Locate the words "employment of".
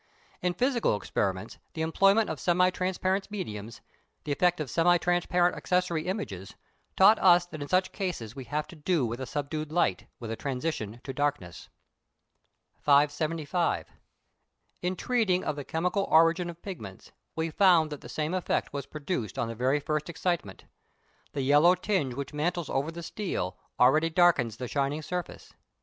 1.83-2.39